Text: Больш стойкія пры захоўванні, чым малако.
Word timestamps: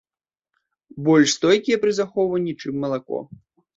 Больш 1.09 1.35
стойкія 1.37 1.77
пры 1.85 1.91
захоўванні, 2.01 2.53
чым 2.65 2.73
малако. 2.85 3.17